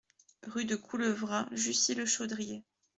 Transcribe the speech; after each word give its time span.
Rue 0.47 0.65
du 0.65 0.79
Coulevra, 0.79 1.47
Jussy-le-Chaudrier 1.51 2.63